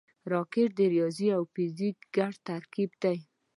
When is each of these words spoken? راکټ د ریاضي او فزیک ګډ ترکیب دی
راکټ 0.31 0.69
د 0.77 0.79
ریاضي 0.93 1.27
او 1.37 1.43
فزیک 1.53 1.97
ګډ 2.15 2.33
ترکیب 2.47 2.91
دی 3.03 3.17